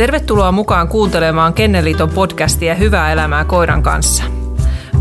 [0.00, 4.24] Tervetuloa mukaan kuuntelemaan Kenneliiton podcastia Hyvää elämää koiran kanssa.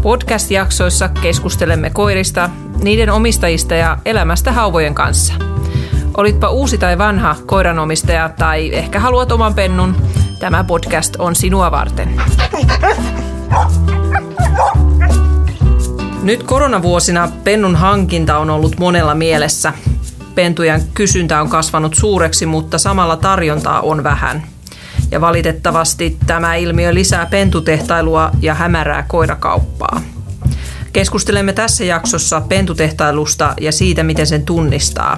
[0.02, 2.50] Podcast-jaksoissa keskustelemme koirista,
[2.84, 5.34] niiden omistajista ja elämästä hauvojen kanssa.
[6.18, 9.96] Olitpa uusi tai vanha koiranomistaja tai ehkä haluat oman pennun,
[10.40, 12.22] tämä podcast on sinua varten.
[16.24, 19.74] Nyt koronavuosina pennun hankinta on ollut monella mielessä.
[20.36, 24.59] Pentujen kysyntä on kasvanut suureksi, mutta samalla tarjontaa on vähän.
[25.12, 30.02] Ja valitettavasti tämä ilmiö lisää pentutehtailua ja hämärää koirakauppaa.
[30.94, 35.18] Keskustelemme tässä jaksossa pentutehtailusta ja siitä, miten sen tunnistaa.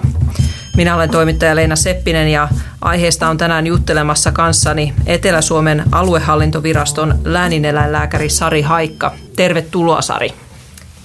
[0.78, 2.48] Minä olen toimittaja Leena Seppinen ja
[2.82, 9.14] aiheesta on tänään juttelemassa kanssani Etelä-Suomen aluehallintoviraston läänineläinlääkäri Sari Haikka.
[9.36, 10.34] Tervetuloa Sari.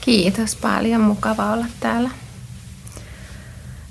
[0.01, 2.11] Kiitos paljon, mukava olla täällä.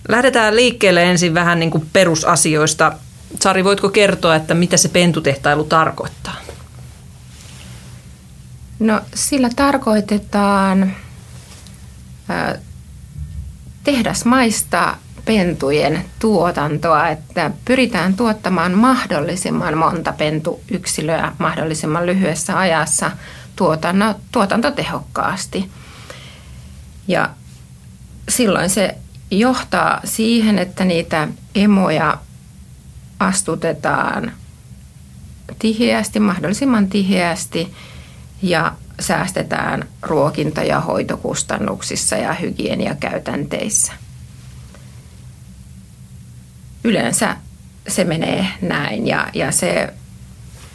[0.08, 2.94] Lähdetään liikkeelle ensin vähän niin kuin perusasioista.
[3.42, 6.36] Sari, voitko kertoa, että mitä se pentutehtailu tarkoittaa?
[8.80, 10.94] No sillä tarkoitetaan
[13.84, 23.12] tehdasmaista pentujen tuotantoa, että pyritään tuottamaan mahdollisimman monta pentuyksilöä mahdollisimman lyhyessä ajassa
[23.56, 25.70] tuotanto, tuotantotehokkaasti.
[27.08, 27.30] Ja
[28.30, 28.98] silloin se
[29.32, 32.18] johtaa siihen, että niitä emoja
[33.20, 34.32] astutetaan
[35.60, 37.74] tiheästi, mahdollisimman tiheästi
[38.42, 43.94] ja säästetään ruokinta- ja hoitokustannuksissa ja hygieniakäytänteissä.
[46.84, 47.38] Yleensä
[47.88, 49.94] se menee näin ja, ja se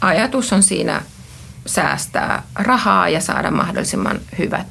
[0.01, 1.01] ajatus on siinä
[1.65, 4.65] säästää rahaa ja saada mahdollisimman hyvä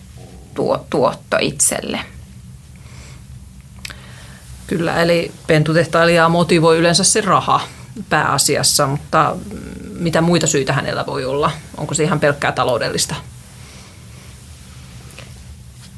[0.55, 2.01] tuo, tuotto itselle.
[4.71, 7.61] Kyllä, eli pentutehtailijaa motivoi yleensä se raha
[8.09, 9.37] pääasiassa, mutta
[9.99, 11.51] mitä muita syitä hänellä voi olla?
[11.77, 13.15] Onko se ihan pelkkää taloudellista?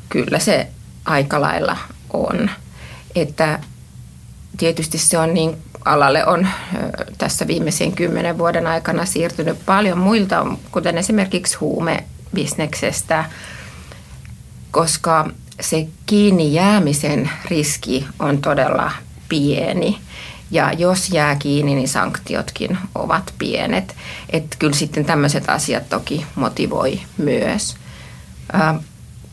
[0.08, 0.68] Kyllä se
[1.04, 1.76] aika lailla
[2.12, 2.50] on.
[3.14, 3.58] Että
[4.56, 6.48] tietysti se on niin, alalle on
[7.18, 13.24] tässä viimeisen kymmenen vuoden aikana siirtynyt paljon muilta, kuten esimerkiksi huumebisneksestä,
[14.70, 15.30] koska
[15.62, 18.92] se kiinni jäämisen riski on todella
[19.28, 19.98] pieni.
[20.50, 23.96] Ja jos jää kiinni, niin sanktiotkin ovat pienet.
[24.30, 27.76] Että kyllä sitten tämmöiset asiat toki motivoi myös.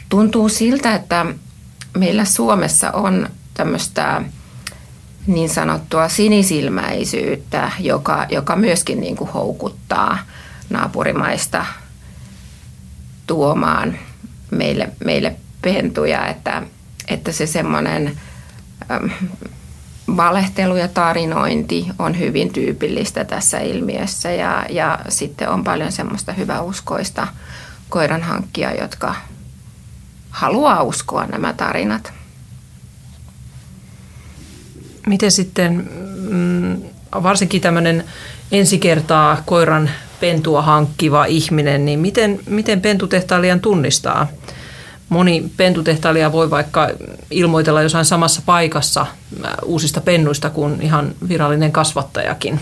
[0.09, 1.25] Tuntuu siltä, että
[1.97, 4.21] meillä Suomessa on tämmöistä
[5.27, 10.17] niin sanottua sinisilmäisyyttä, joka, joka myöskin niin kuin houkuttaa
[10.69, 11.65] naapurimaista
[13.27, 13.99] tuomaan
[14.51, 16.63] meille, meille pentuja, että,
[17.07, 18.17] että se semmoinen
[20.17, 27.27] valehtelu ja tarinointi on hyvin tyypillistä tässä ilmiössä ja, ja sitten on paljon semmoista hyväuskoista
[27.89, 29.15] koiran hankkia, jotka
[30.29, 32.13] haluaa uskoa nämä tarinat.
[35.07, 35.89] Miten sitten
[36.29, 36.81] mm,
[37.23, 38.03] varsinkin tämmöinen
[38.51, 39.89] ensikertaa koiran
[40.19, 44.27] pentua hankkiva ihminen, niin miten, miten pentutehtailijan tunnistaa?
[45.09, 46.89] Moni pentutehtailija voi vaikka
[47.31, 52.59] ilmoitella jossain samassa paikassa äh, uusista pennuista kuin ihan virallinen kasvattajakin.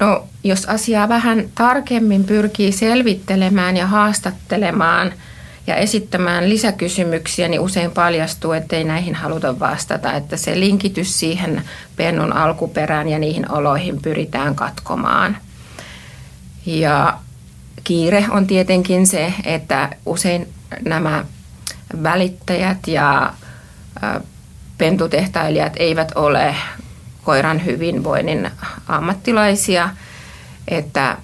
[0.00, 5.12] No, jos asiaa vähän tarkemmin pyrkii selvittelemään ja haastattelemaan–
[5.68, 11.62] ja esittämään lisäkysymyksiä, niin usein paljastuu, että ei näihin haluta vastata, että se linkitys siihen
[11.96, 15.36] pennun alkuperään ja niihin oloihin pyritään katkomaan.
[16.66, 17.18] Ja
[17.84, 20.48] kiire on tietenkin se, että usein
[20.84, 21.24] nämä
[22.02, 23.32] välittäjät ja
[24.78, 26.54] pentutehtailijat eivät ole
[27.24, 28.50] koiran hyvinvoinnin
[28.88, 29.90] ammattilaisia,
[30.68, 31.16] että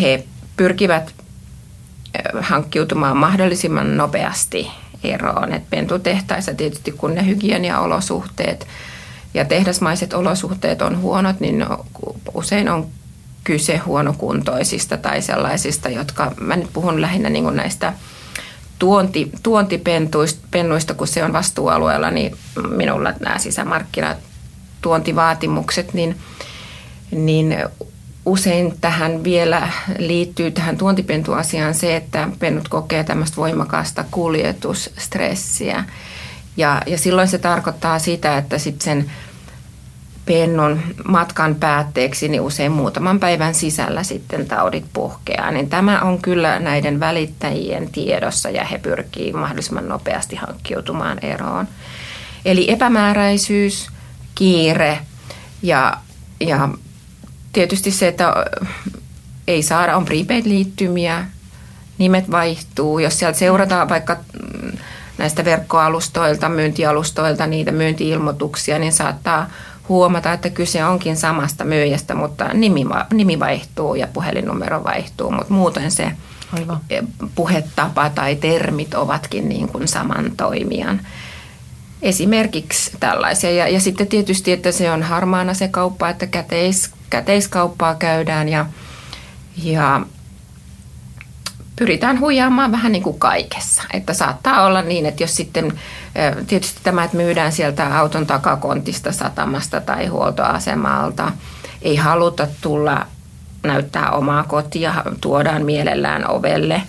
[0.00, 0.24] he
[0.56, 1.14] pyrkivät
[2.40, 4.70] hankkiutumaan mahdollisimman nopeasti
[5.04, 5.52] eroon.
[5.52, 8.66] Et pentutehtaissa tietysti kun ne hygieniaolosuhteet
[9.34, 11.66] ja tehdasmaiset olosuhteet on huonot, niin
[12.34, 12.86] usein on
[13.44, 17.92] kyse huonokuntoisista tai sellaisista, jotka, mä nyt puhun lähinnä niin kuin näistä
[18.78, 22.36] tuonti, tuontipennuista, kun se on vastuualueella, niin
[22.68, 24.16] minulla nämä sisämarkkinat
[24.80, 26.16] tuontivaatimukset, niin,
[27.10, 27.56] niin
[28.26, 29.68] usein tähän vielä
[29.98, 35.84] liittyy tähän tuontipentuasiaan se, että pennut kokee tämmöistä voimakasta kuljetusstressiä.
[36.56, 39.10] Ja, ja silloin se tarkoittaa sitä, että sitten sen
[40.26, 45.50] pennun matkan päätteeksi niin usein muutaman päivän sisällä sitten taudit puhkeaa.
[45.50, 51.68] Niin tämä on kyllä näiden välittäjien tiedossa ja he pyrkii mahdollisimman nopeasti hankkiutumaan eroon.
[52.44, 53.88] Eli epämääräisyys,
[54.34, 54.98] kiire–
[55.64, 55.96] Ja,
[56.40, 56.68] ja
[57.52, 58.34] tietysti se, että
[59.46, 61.24] ei saada, on prepaid-liittymiä,
[61.98, 62.98] nimet vaihtuu.
[62.98, 64.72] Jos sieltä seurataan vaikka mm,
[65.18, 69.50] näistä verkkoalustoilta, myyntialustoilta niitä myyntiilmoituksia, niin saattaa
[69.88, 75.90] huomata, että kyse onkin samasta myyjästä, mutta nimi, nimi vaihtuu ja puhelinnumero vaihtuu, mutta muuten
[75.90, 76.12] se
[76.52, 76.80] Aivan.
[77.34, 81.00] puhetapa tai termit ovatkin niin kuin saman toimijan.
[82.02, 83.50] Esimerkiksi tällaisia.
[83.50, 88.66] Ja, ja sitten tietysti, että se on harmaana se kauppa, että käteis, käteiskauppaa käydään ja,
[89.62, 90.00] ja
[91.76, 93.82] pyritään huijaamaan vähän niin kuin kaikessa.
[93.92, 95.72] Että saattaa olla niin, että jos sitten
[96.46, 101.32] tietysti tämä, että myydään sieltä auton takakontista, satamasta tai huoltoasemalta,
[101.82, 103.06] ei haluta tulla
[103.62, 106.82] näyttää omaa kotia, tuodaan mielellään ovelle.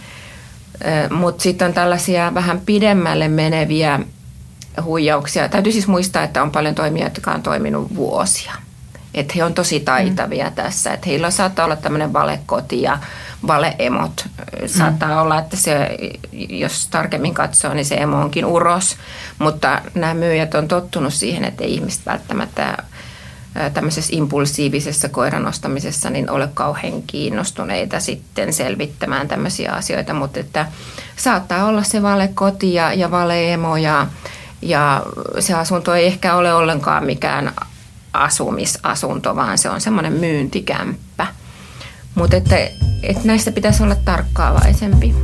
[1.09, 3.99] Mutta sitten on tällaisia vähän pidemmälle meneviä
[4.83, 5.49] huijauksia.
[5.49, 8.64] Täytyy siis muistaa, että on paljon toimijoita, jotka on toiminut vuosia.
[9.15, 10.55] Että he on tosi taitavia mm.
[10.55, 10.93] tässä.
[10.93, 12.97] Että heillä saattaa olla tämmöinen valekoti ja
[13.47, 14.27] valeemot.
[14.65, 15.17] Saattaa mm.
[15.17, 15.97] olla, että se,
[16.49, 18.97] jos tarkemmin katsoo, niin se emo onkin uros.
[19.39, 22.77] Mutta nämä myyjät on tottunut siihen, että ihmiset välttämättä
[23.73, 30.65] tämmöisessä impulsiivisessa koiran ostamisessa niin ole kauhean kiinnostuneita sitten selvittämään tämmöisiä asioita, mutta että
[31.15, 34.07] saattaa olla se valekoti ja, ja valeemo ja,
[34.61, 35.03] ja
[35.39, 37.51] se asunto ei ehkä ole ollenkaan mikään
[38.17, 41.27] asumisasunto, vaan se on semmoinen myyntikämppä.
[42.15, 42.57] Mutta että,
[43.03, 45.15] että näistä pitäisi olla tarkkaavaisempi.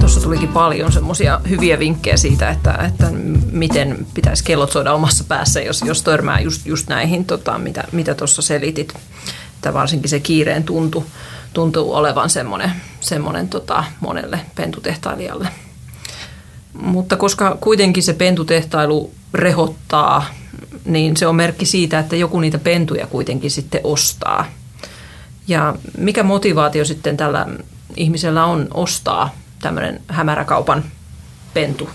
[0.00, 3.06] Tuossa tulikin paljon semmoisia hyviä vinkkejä siitä, että, että
[3.52, 8.14] miten pitäisi kellot soida omassa päässä, jos, jos törmää just, just näihin, tota, mitä, mitä
[8.14, 8.94] tuossa selitit.
[9.54, 11.06] Että varsinkin se kiireen tuntu,
[11.52, 15.48] tuntuu olevan semmoinen, semmoinen tota, monelle pentutehtailijalle.
[16.72, 20.24] Mutta koska kuitenkin se pentutehtailu rehottaa,
[20.84, 24.46] niin se on merkki siitä, että joku niitä pentuja kuitenkin sitten ostaa.
[25.48, 27.46] Ja mikä motivaatio sitten tällä
[27.96, 30.84] ihmisellä on ostaa tämmöinen hämäräkaupan
[31.54, 31.90] pentu?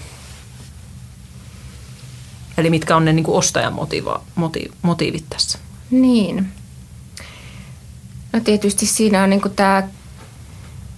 [2.57, 5.59] Eli mitkä on ne niin kuin ostajan motiva, moti, motiivit tässä?
[5.91, 6.47] Niin.
[8.33, 9.83] No tietysti siinä on niin kuin tämä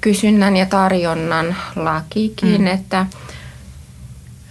[0.01, 2.67] kysynnän ja tarjonnan lakikin, mm.
[2.67, 3.05] että–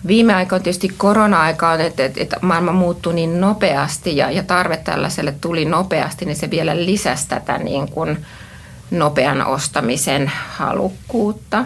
[0.07, 5.35] Viime aikoina tietysti korona-aika on, että, että, maailma muuttui niin nopeasti ja, ja tarve tällaiselle
[5.41, 8.27] tuli nopeasti, niin se vielä lisäsi tätä niin kuin
[8.91, 11.65] nopean ostamisen halukkuutta.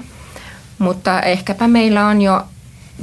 [0.79, 2.43] Mutta ehkäpä meillä on jo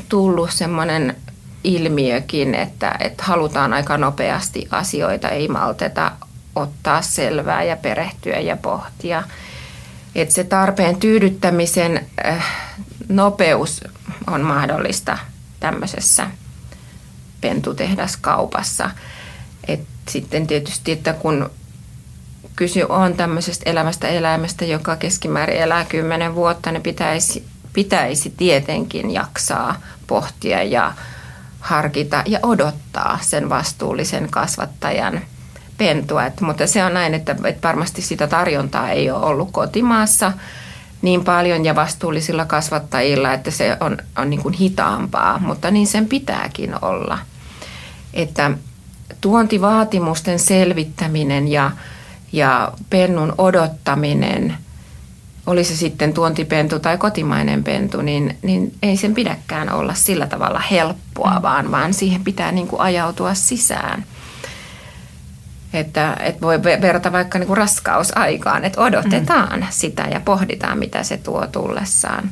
[0.10, 1.16] tullut semmoinen
[1.64, 6.12] ilmiökin, että, että halutaan aika nopeasti asioita, ei malteta
[6.56, 9.24] ottaa selvää ja perehtyä ja pohtia.
[10.16, 12.46] Että se tarpeen tyydyttämisen äh,
[13.10, 13.84] nopeus
[14.30, 15.18] on mahdollista
[15.60, 16.28] tämmöisessä
[17.42, 18.92] pentutehdaskaupassa.
[19.68, 21.50] Et sitten tietysti, että kun
[22.56, 29.82] kysy on tämmöisestä elämästä eläimestä, joka keskimäärin elää kymmenen vuotta, niin pitäisi, pitäisi tietenkin jaksaa
[30.08, 30.94] pohtia ja
[31.60, 35.22] harkita ja odottaa sen vastuullisen kasvattajan
[35.78, 36.26] pentua.
[36.26, 40.32] Et, mutta se on näin, että, että varmasti sitä tarjontaa ei ole ollut kotimaassa–
[41.02, 46.06] niin paljon ja vastuullisilla kasvattajilla, että se on, on niin kuin hitaampaa, mutta niin sen
[46.06, 47.20] pitääkin olla.
[48.14, 48.52] Että
[49.22, 51.72] tuontivaatimusten selvittäminen ja,
[52.32, 54.58] ja pennun odottaminen,
[55.48, 60.60] oli se sitten tuontipentu tai kotimainen pentu, niin, niin ei sen pidäkään olla sillä tavalla
[60.60, 61.42] helppoa, mm.
[61.42, 64.06] vaan, vaan siihen pitää niin kuin ajautua sisään–
[65.74, 69.68] että, että voi verrata vaikka niin kuin raskausaikaan, että odotetaan mm.
[69.70, 72.30] sitä ja pohditaan, mitä se tuo tullessaan.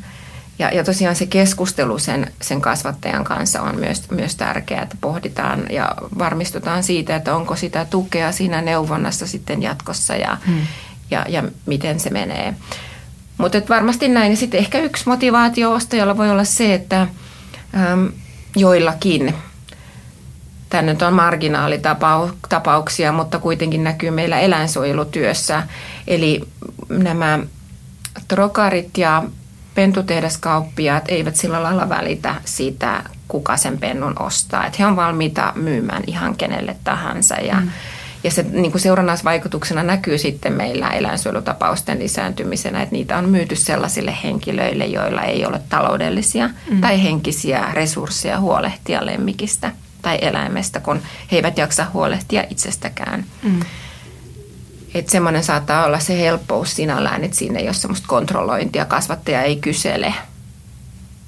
[0.59, 5.65] Ja, ja tosiaan se keskustelu sen, sen kasvattajan kanssa on myös, myös tärkeää, että pohditaan
[5.69, 10.61] ja varmistutaan siitä, että onko sitä tukea siinä neuvonnassa sitten jatkossa ja, mm.
[11.11, 12.53] ja, ja miten se menee.
[13.37, 14.31] Mutta varmasti näin.
[14.31, 17.07] Ja sitten ehkä yksi motivaatio ostajalla voi olla se, että
[17.73, 18.11] äm,
[18.55, 19.33] joillakin–
[20.69, 25.63] Tämä nyt on marginaalitapauksia, mutta kuitenkin näkyy meillä eläinsuojelutyössä.
[26.07, 26.41] Eli
[26.89, 27.39] nämä
[28.27, 29.23] trokarit ja
[29.75, 34.65] pentutehdaskauppiaat eivät sillä lailla välitä siitä, kuka sen pennun ostaa.
[34.65, 37.35] Että he on valmiita myymään ihan kenelle tahansa.
[37.35, 37.69] Ja, mm.
[38.23, 44.17] ja se niin kuin seurannaisvaikutuksena näkyy sitten meillä eläinsuojelutapausten lisääntymisenä, että niitä on myyty sellaisille
[44.23, 46.81] henkilöille, joilla ei ole taloudellisia mm.
[46.81, 49.71] tai henkisiä resursseja huolehtia lemmikistä–
[50.07, 53.25] tai eläimestä, kun he eivät jaksa huolehtia itsestäkään.
[53.43, 53.59] Mm.
[54.93, 59.55] Että semmoinen saattaa olla se helppous sinällään, että siinä ei ole semmoista kontrollointia, kasvattaja ei
[59.55, 60.13] kysele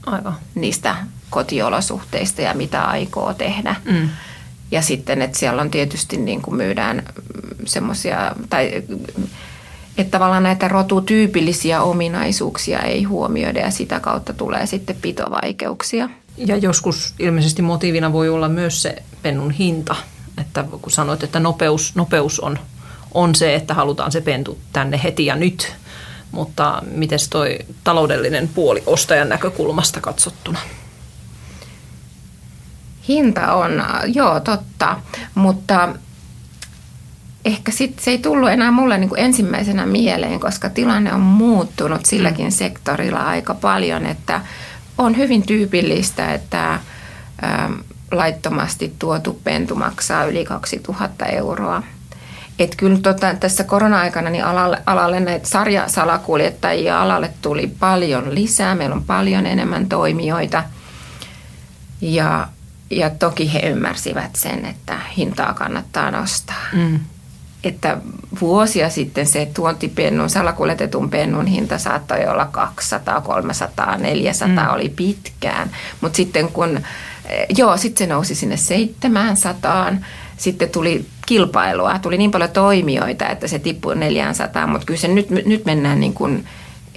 [0.06, 0.36] Aivan.
[0.56, 0.96] niistä
[1.30, 3.76] kotiolosuhteista ja mitä aikoo tehdä.
[3.86, 4.10] Mm.
[4.72, 7.04] Ja sitten, että siellä on tietysti niin kuin myydään
[7.66, 8.84] semmoisia, tai
[9.98, 16.10] että tavallaan näitä rotutyypillisiä ominaisuuksia ei huomioida ja sitä kautta tulee sitten pitovaikeuksia.
[16.40, 19.96] Ja joskus ilmeisesti motiivina voi olla myös se pennun hinta,
[20.38, 22.60] että kun sanoit, että nopeus, nopeus on,
[23.14, 25.74] on se, että halutaan se pentu tänne heti ja nyt,
[26.32, 30.60] mutta miten toi taloudellinen puoli ostajan näkökulmasta katsottuna?
[33.08, 34.98] Hinta on, joo totta,
[35.36, 35.90] mutta
[37.46, 42.06] ehkä sit se ei tullut enää mulle niin kuin ensimmäisenä mieleen, koska tilanne on muuttunut
[42.06, 42.52] silläkin mm.
[42.52, 44.42] sektorilla aika paljon, että
[45.00, 47.74] on hyvin tyypillistä, että ähm,
[48.12, 51.84] laittomasti tuotu pentu maksaa yli 2000 euroa.
[52.60, 58.76] Et kyllä tota, tässä korona-aikana niin alalle, alalle näitä sarjasalakuljettajia alalle tuli paljon lisää.
[58.76, 60.64] Meillä on paljon enemmän toimijoita.
[62.02, 62.48] Ja,
[62.90, 66.66] ja toki he ymmärsivät sen, että hintaa kannattaa nostaa.
[66.74, 67.00] Mm
[67.64, 67.98] että
[68.42, 74.74] vuosia sitten se tuontipennun, salakuljetetun pennun hinta saattoi olla 200, 300, 400, mm.
[74.74, 75.72] oli pitkään.
[76.02, 76.78] Mutta sitten kun,
[77.26, 79.94] eh, joo, sitten se nousi sinne 700,
[80.38, 85.30] sitten tuli kilpailua, tuli niin paljon toimijoita, että se tippui 400, mutta kyllä se nyt,
[85.30, 86.46] nyt mennään niin kuin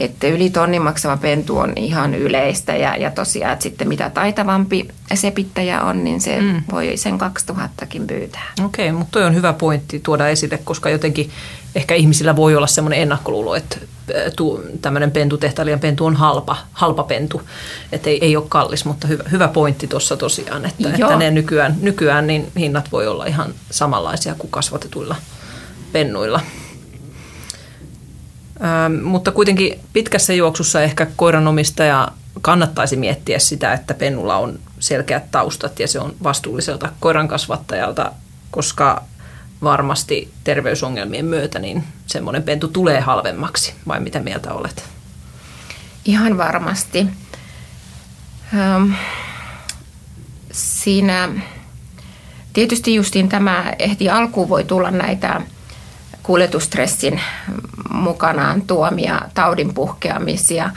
[0.04, 4.88] että yli tonnin maksava pentu on ihan yleistä ja, ja tosiaan, että sitten mitä taitavampi
[5.14, 6.62] sepittäjä on, niin se mm.
[6.72, 7.18] voi sen
[7.50, 8.52] 2000kin pyytää.
[8.64, 11.30] Okei, okay, mutta toi on hyvä pointti tuoda esille, koska jotenkin
[11.74, 13.76] ehkä ihmisillä voi olla semmoinen ennakkoluulo, että
[14.82, 17.42] tämmöinen pentutehtailijan pentu on halpa, halpa pentu,
[17.92, 21.76] että ei, ei ole kallis, mutta hyvä, hyvä pointti tuossa tosiaan, että, että ne nykyään,
[21.80, 25.16] nykyään niin hinnat voi olla ihan samanlaisia kuin kasvatetuilla
[25.92, 26.40] pennuilla.
[28.64, 32.08] Ähm, mutta kuitenkin pitkässä juoksussa ehkä koiranomistaja
[32.40, 38.12] kannattaisi miettiä sitä, että pennulla on selkeät taustat ja se on vastuulliselta koiran kasvattajalta,
[38.50, 39.02] koska
[39.62, 44.84] varmasti terveysongelmien myötä niin semmoinen pentu tulee halvemmaksi, vai mitä mieltä olet?
[46.04, 47.06] Ihan varmasti.
[48.54, 48.92] Ähm,
[50.52, 51.28] siinä
[52.52, 55.40] tietysti justiin tämä ehti alkuun voi tulla näitä
[56.22, 57.20] kuljetustressin
[57.90, 60.70] mukanaan tuomia taudin puhkeamisia.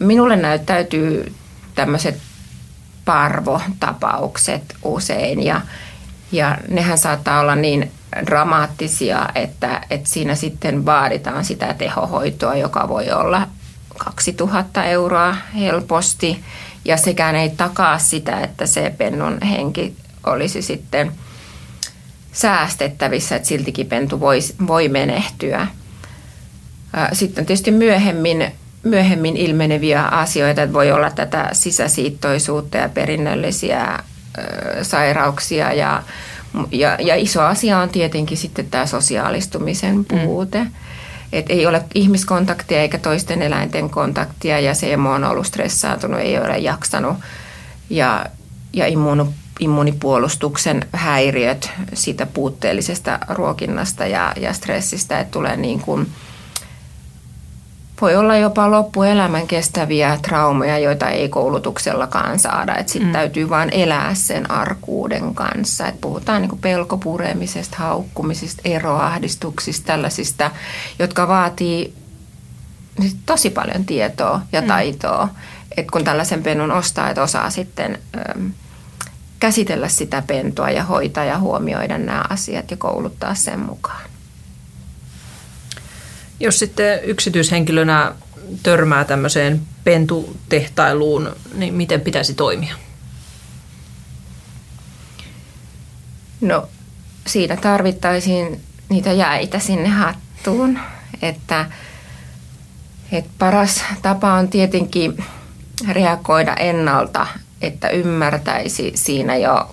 [0.00, 1.34] Minulle näyttäytyy
[1.74, 2.18] tämmöiset
[3.04, 5.60] parvotapaukset usein ja,
[6.32, 7.90] ja nehän saattaa olla niin
[8.26, 13.48] dramaattisia, että, että siinä sitten vaaditaan sitä tehohoitoa, joka voi olla
[13.98, 16.44] 2000 euroa helposti
[16.84, 19.96] ja sekään ei takaa sitä, että se pennun henki
[20.26, 21.12] olisi sitten–
[22.32, 25.66] säästettävissä, että siltikin pentu voi, voi menehtyä.
[27.12, 33.98] Sitten tietysti myöhemmin, myöhemmin ilmeneviä asioita, että voi olla tätä sisäsiittoisuutta ja perinnöllisiä
[34.82, 36.02] sairauksia ja,
[36.70, 40.04] ja, ja iso asia on tietenkin sitten tämä sosiaalistumisen mm.
[40.04, 40.58] puute.
[40.58, 40.70] Mm.
[41.32, 46.38] Et ei ole ihmiskontaktia eikä toisten eläinten kontaktia ja se emo on ollut stressaantunut, ei
[46.38, 47.16] ole jaksanut
[47.90, 48.26] ja,
[48.72, 56.06] ja immuunu, immunipuolustuksen häiriöt siitä puutteellisesta ruokinnasta ja, ja stressistä, että tulee niin kuin,
[58.02, 62.76] voi olla jopa loppuelämän kestäviä traumoja, joita ei koulutuksellakaan saada.
[62.86, 63.12] Sitten mm.
[63.12, 65.86] täytyy vain elää sen arkuuden kanssa.
[65.86, 70.50] Et puhutaan niin pelkopuremisesta, haukkumisista, eroahdistuksista, tällaisista,
[70.98, 71.94] jotka vaatii
[73.26, 74.66] tosi paljon tietoa ja mm.
[74.66, 75.24] taitoa.
[75.24, 75.30] Mm.
[75.76, 77.98] Et kun tällaisen pennun ostaa, että osaa sitten
[79.42, 84.02] käsitellä sitä pentua ja hoitaa ja huomioida nämä asiat ja kouluttaa sen mukaan.
[86.40, 88.12] Jos sitten yksityishenkilönä
[88.62, 92.74] törmää tämmöiseen pentutehtailuun, niin miten pitäisi toimia?
[96.40, 96.68] No
[97.26, 100.78] siinä tarvittaisiin niitä jäitä sinne hattuun,
[101.22, 101.66] että,
[103.12, 105.24] että paras tapa on tietenkin
[105.88, 107.26] reagoida ennalta
[107.62, 109.70] että ymmärtäisi siinä jo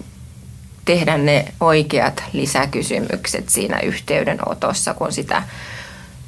[0.86, 5.44] tehdä ne oikeat lisäkysymykset siinä yhteydenotossa, kun sitä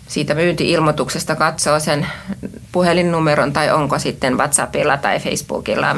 [0.07, 2.07] siitä myynti-ilmoituksesta katsoo sen
[2.71, 5.93] puhelinnumeron tai onko sitten WhatsAppilla tai Facebookilla,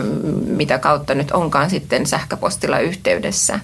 [0.45, 3.59] mitä kautta nyt onkaan sitten sähköpostilla yhteydessä,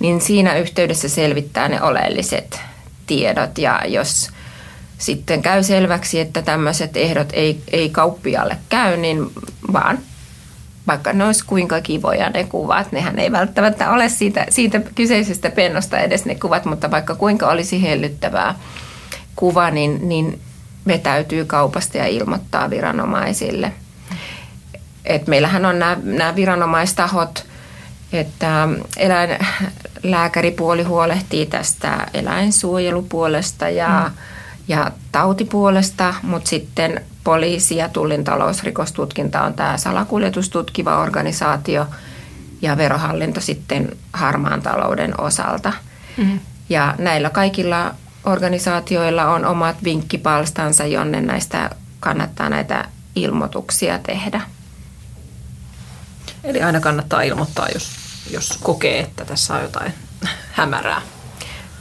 [0.00, 2.60] niin siinä yhteydessä selvittää ne oleelliset
[3.06, 4.30] tiedot ja jos
[4.98, 9.30] sitten käy selväksi, että tämmöiset ehdot ei, ei kauppialle käy, niin
[9.72, 9.98] vaan
[10.88, 15.98] vaikka ne olisi kuinka kivoja ne kuvat, nehän ei välttämättä ole siitä, siitä kyseisestä pennosta
[15.98, 18.54] edes ne kuvat, mutta vaikka kuinka olisi hellyttävää
[19.36, 20.40] kuva, niin, niin
[20.86, 23.72] vetäytyy kaupasta ja ilmoittaa viranomaisille.
[25.04, 27.46] Et meillähän on nämä, viranomaistahot,
[28.12, 34.14] että eläinlääkäripuoli huolehtii tästä eläinsuojelupuolesta ja, mm.
[34.68, 41.86] Ja tautipuolesta, mutta sitten poliisi ja tullin talousrikostutkinta on tämä salakuljetustutkiva organisaatio
[42.62, 45.72] ja verohallinto sitten harmaan talouden osalta.
[46.16, 46.40] Mm.
[46.68, 47.94] Ja näillä kaikilla
[48.24, 51.70] organisaatioilla on omat vinkkipalstansa, jonne näistä
[52.00, 52.84] kannattaa näitä
[53.14, 54.40] ilmoituksia tehdä.
[56.44, 57.96] Eli aina kannattaa ilmoittaa, jos,
[58.30, 59.94] jos kokee, että tässä on jotain
[60.52, 61.02] hämärää.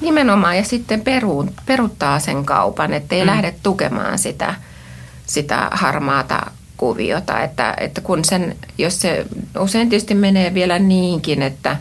[0.02, 3.28] Nimenomaan ja sitten peru, peruttaa sen kaupan, ettei mm.
[3.28, 4.56] lähde tukemaan sitä,
[5.26, 7.42] sitä harmaata kuviota.
[7.42, 9.26] Että, että kun sen, jos se
[9.60, 11.78] usein tietysti menee vielä niinkin, että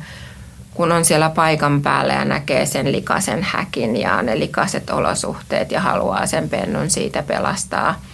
[0.74, 5.80] kun on siellä paikan päällä ja näkee sen likaisen häkin ja ne likaiset olosuhteet ja
[5.80, 7.94] haluaa sen pennun siitä pelastaa–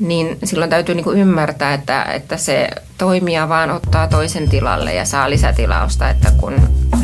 [0.00, 5.30] niin silloin täytyy niin ymmärtää, että, että se toimija vaan ottaa toisen tilalle ja saa
[5.30, 6.54] lisätilausta, että kun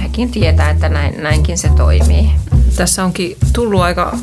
[0.03, 2.31] hekin tietää, että näin, näinkin se toimii.
[2.77, 4.17] Tässä onkin tullut aika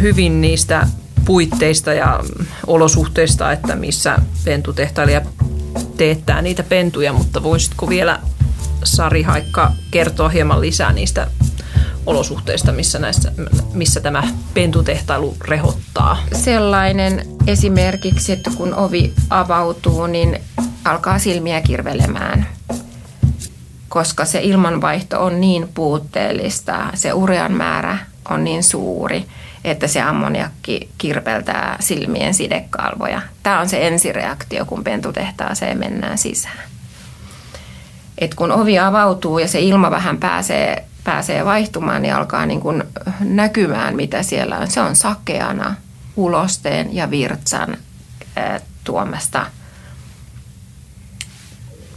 [0.00, 0.86] hyvin niistä
[1.24, 2.20] puitteista ja
[2.66, 5.20] olosuhteista, että missä pentutehtailija
[5.96, 8.18] teettää niitä pentuja, mutta voisitko vielä
[8.84, 11.26] Sari Haikka kertoa hieman lisää niistä
[12.06, 13.32] olosuhteista, missä, näissä,
[13.72, 14.22] missä tämä
[14.54, 16.18] pentutehtailu rehottaa?
[16.32, 20.40] Sellainen esimerkiksi, että kun ovi avautuu, niin
[20.84, 22.46] alkaa silmiä kirvelemään,
[23.88, 27.98] koska se ilmanvaihto on niin puutteellista, se urean määrä
[28.30, 29.26] on niin suuri,
[29.64, 33.22] että se ammoniakki kirpeltää silmien sidekalvoja.
[33.42, 36.70] Tämä on se ensireaktio, kun pentutehtaaseen mennään sisään.
[38.18, 42.82] Et kun ovi avautuu ja se ilma vähän pääsee pääsee vaihtumaan, niin alkaa niin kuin
[43.20, 44.70] näkymään, mitä siellä on.
[44.70, 45.74] Se on sakeana
[46.16, 47.76] ulosteen ja virtsan
[48.84, 49.46] tuomasta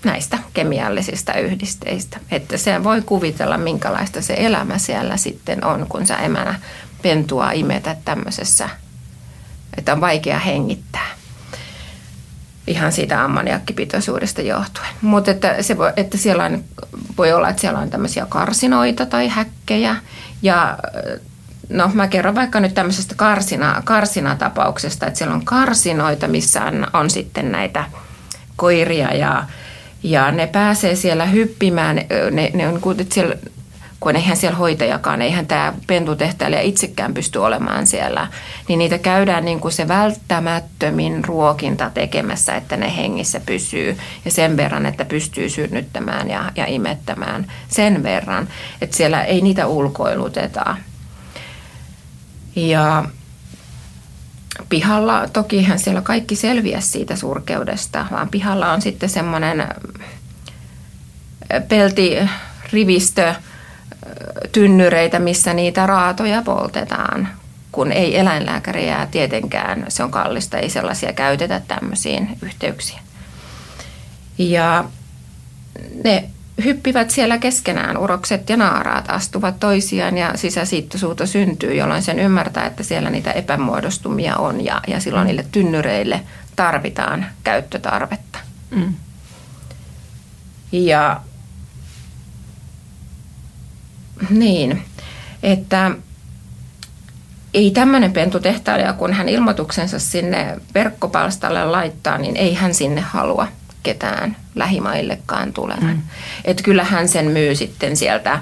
[0.05, 2.19] näistä kemiallisista yhdisteistä.
[2.31, 6.59] Että se voi kuvitella, minkälaista se elämä siellä sitten on, kun sä emänä
[7.01, 8.69] pentua imetä tämmöisessä,
[9.77, 11.22] että on vaikea hengittää
[12.67, 14.87] ihan siitä ammoniakkipitoisuudesta johtuen.
[15.01, 16.63] Mutta että, se voi, että siellä on,
[17.17, 19.95] voi olla, että siellä on tämmöisiä karsinoita tai häkkejä.
[20.41, 20.77] Ja
[21.69, 27.09] no mä kerron vaikka nyt tämmöisestä karsina, karsinatapauksesta, että siellä on karsinoita, missä on, on
[27.09, 27.85] sitten näitä
[28.55, 29.43] koiria ja,
[30.03, 31.95] ja ne pääsee siellä hyppimään.
[32.31, 33.35] Ne, ne on, että siellä
[34.03, 38.27] kun eihän siellä hoitajakaan, eihän tämä pentutehtäjä itsekään pysty olemaan siellä,
[38.67, 43.97] niin niitä käydään niin kuin se välttämättömin ruokinta tekemässä, että ne hengissä pysyy.
[44.25, 47.51] Ja sen verran, että pystyy synnyttämään ja, ja imettämään.
[47.67, 48.47] Sen verran,
[48.81, 50.77] että siellä ei niitä ulkoiluteta.
[52.55, 53.05] Ja
[54.69, 59.67] pihalla, tokihan siellä kaikki selviä siitä surkeudesta, vaan pihalla on sitten semmoinen
[61.67, 63.35] peltirivistö,
[64.51, 67.27] tynnyreitä, missä niitä raatoja poltetaan,
[67.71, 72.99] kun ei eläinlääkäriä tietenkään, se on kallista, ei sellaisia käytetä tämmöisiin yhteyksiin.
[74.37, 74.85] Ja
[76.03, 76.29] ne
[76.63, 82.83] hyppivät siellä keskenään, urokset ja naaraat astuvat toisiaan ja sisäsiittosuuto syntyy, jolloin sen ymmärtää, että
[82.83, 86.21] siellä niitä epämuodostumia on ja, ja silloin niille tynnyreille
[86.55, 88.39] tarvitaan käyttötarvetta.
[88.71, 88.93] Mm.
[90.71, 91.21] Ja
[94.29, 94.81] niin,
[95.43, 95.91] että
[97.53, 103.47] ei tämmöinen pentutehtailija, kun hän ilmoituksensa sinne verkkopalstalle laittaa, niin ei hän sinne halua
[103.83, 105.95] ketään lähimaillekaan tulemaan.
[105.95, 106.01] Mm.
[106.45, 108.39] Että kyllä hän sen myy sitten sieltä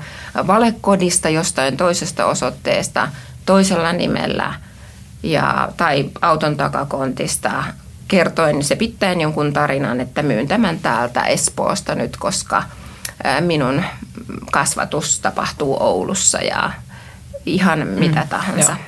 [0.48, 3.08] valekodista jostain toisesta osoitteesta
[3.46, 4.54] toisella nimellä
[5.24, 7.64] ja, tai auton takakontista
[8.08, 12.64] kertoin se pitäen jonkun tarinan, että myyn tämän täältä Espoosta nyt, koska
[13.42, 13.84] minun
[14.52, 16.72] kasvatus tapahtuu Oulussa ja
[17.46, 18.72] ihan mm, mitä tahansa.
[18.72, 18.82] Joo.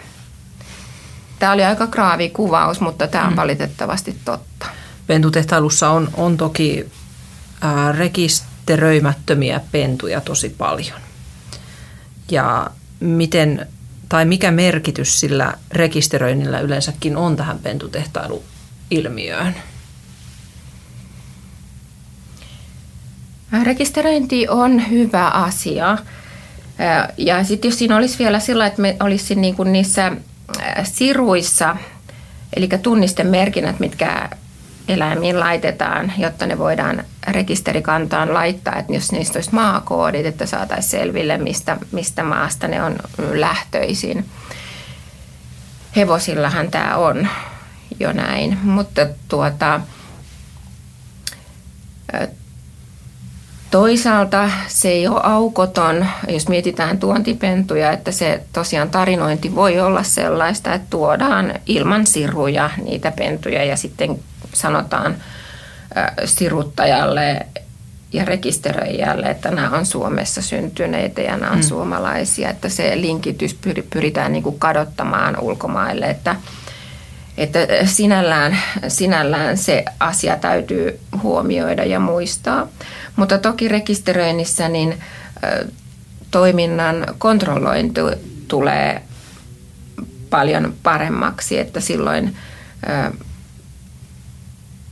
[1.39, 3.38] Tämä oli aika graavi kuvaus, mutta tämä on mm.
[3.38, 4.65] valitettavasti totta.
[5.08, 6.91] Pentutehtailussa on, on toki
[7.62, 11.00] ää, rekisteröimättömiä pentuja tosi paljon.
[12.32, 12.67] Ja
[13.00, 13.67] miten
[14.10, 19.56] tai mikä merkitys sillä rekisteröinnillä yleensäkin on tähän pentutehtailuilmiöön?
[23.63, 25.97] Rekisteröinti on hyvä asia.
[27.17, 30.11] Ja sitten jos siinä olisi vielä sillä, että me olisi niin kuin niissä
[30.83, 31.75] siruissa,
[32.55, 34.29] eli tunnistemerkinnät, mitkä
[34.87, 41.37] eläimiin laitetaan, jotta ne voidaan rekisterikantaan laittaa, että jos niistä olisi maakoodit, että saataisiin selville,
[41.37, 42.95] mistä, mistä maasta ne on
[43.33, 44.25] lähtöisin.
[45.95, 47.27] Hevosillahan tämä on
[47.99, 49.81] jo näin, mutta tuota,
[53.73, 60.73] Toisaalta se ei ole aukoton, jos mietitään tuontipentuja, että se tosiaan tarinointi voi olla sellaista,
[60.73, 64.19] että tuodaan ilman siruja niitä pentuja ja sitten
[64.53, 65.15] sanotaan
[66.25, 67.47] siruttajalle
[68.12, 71.63] ja rekisteröijälle, että nämä on Suomessa syntyneitä ja nämä on mm.
[71.63, 73.57] suomalaisia, että se linkitys
[73.89, 76.36] pyritään niin kuin kadottamaan ulkomaille, että,
[77.38, 82.67] että sinällään, sinällään se asia täytyy huomioida ja muistaa.
[83.15, 85.00] Mutta toki rekisteröinnissä niin
[86.32, 88.02] toiminnan kontrollointi
[88.48, 89.02] tulee
[90.30, 92.36] paljon paremmaksi, että silloin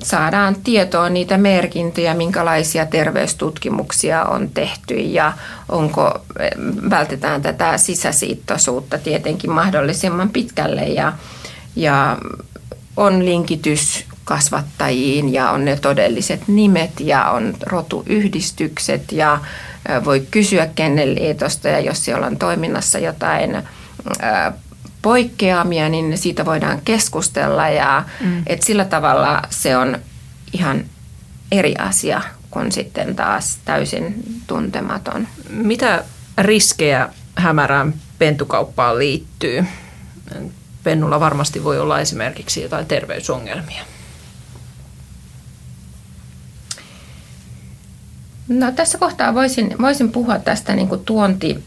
[0.03, 5.33] saadaan tietoa niitä merkintöjä, minkälaisia terveystutkimuksia on tehty ja
[5.69, 6.25] onko,
[6.89, 11.13] vältetään tätä sisäsiittoisuutta tietenkin mahdollisimman pitkälle ja,
[11.75, 12.17] ja
[12.97, 19.39] on linkitys kasvattajiin ja on ne todelliset nimet ja on rotuyhdistykset ja
[20.05, 23.57] voi kysyä Kennelliitosta ja jos siellä on toiminnassa jotain
[25.01, 28.43] poikkeamia, niin siitä voidaan keskustella ja mm.
[28.47, 29.99] et sillä tavalla se on
[30.53, 30.85] ihan
[31.51, 35.27] eri asia kuin sitten taas täysin tuntematon.
[35.49, 36.03] Mitä
[36.37, 39.65] riskejä hämärään pentukauppaan liittyy?
[40.83, 43.83] Pennulla varmasti voi olla esimerkiksi jotain terveysongelmia.
[48.47, 51.63] No, tässä kohtaa voisin, voisin puhua tästä niin kuin tuonti,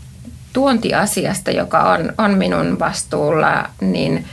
[0.52, 4.26] tuontiasiasta, joka on, on minun vastuulla, niin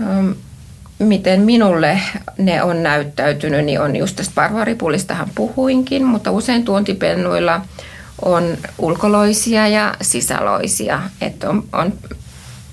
[0.00, 0.34] um,
[0.98, 2.00] miten minulle
[2.38, 7.60] ne on näyttäytynyt, niin on just tästä parvaripulistahan puhuinkin, mutta usein tuontipennuilla
[8.22, 11.92] on ulkoloisia ja sisäloisia, että on, on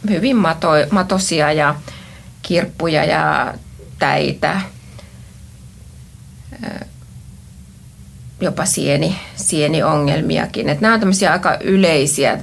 [0.10, 1.76] hyvin mato, matosia ja
[2.42, 3.54] kirppuja ja
[4.00, 4.62] täitä
[8.42, 10.70] jopa sieni, sieniongelmiakin.
[10.70, 12.38] Että nämä on tämmöisiä aika yleisiä,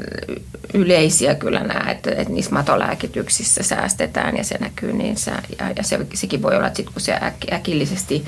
[0.74, 5.32] yleisiä kyllä nämä, että, että niissä matolääkityksissä säästetään ja se näkyy niissä.
[5.58, 8.24] Ja, ja se, sekin voi olla, että sit kun se äk, äkillisesti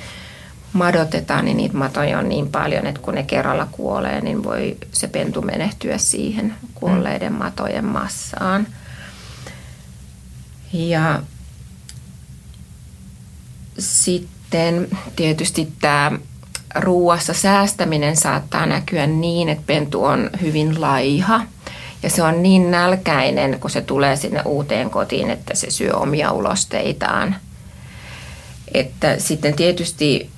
[0.72, 5.08] madotetaan, niin niitä matoja on niin paljon, että kun ne kerralla kuolee, niin voi se
[5.08, 8.66] pentu menehtyä siihen kuolleiden matojen massaan.
[10.72, 11.22] Ja
[13.78, 16.12] sitten tietysti tämä
[16.74, 21.40] ruuassa säästäminen saattaa näkyä niin, että pentu on hyvin laiha
[22.02, 26.32] ja se on niin nälkäinen, kun se tulee sinne uuteen kotiin, että se syö omia
[26.32, 27.36] ulosteitaan.
[28.74, 30.30] Että sitten tietysti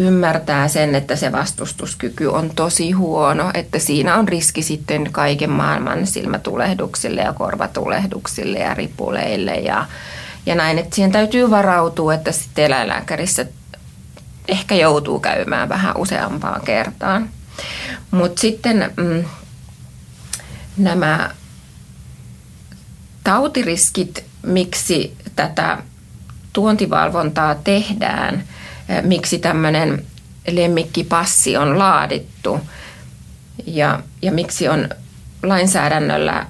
[0.00, 6.06] ymmärtää sen, että se vastustuskyky on tosi huono, että siinä on riski sitten kaiken maailman
[6.06, 9.86] silmätulehduksille ja korvatulehduksille ja ripuleille ja,
[10.46, 10.78] ja näin.
[10.78, 13.46] Että siihen täytyy varautua, että sitten eläinlääkärissä
[14.48, 17.28] ehkä joutuu käymään vähän useampaan kertaan.
[18.10, 19.24] Mutta sitten mm,
[20.76, 21.30] nämä
[23.24, 25.78] tautiriskit, miksi tätä
[26.52, 28.44] tuontivalvontaa tehdään,
[29.02, 30.04] miksi tämmöinen
[30.50, 32.60] lemmikkipassi on laadittu
[33.66, 34.88] ja, ja miksi on
[35.42, 36.46] lainsäädännöllä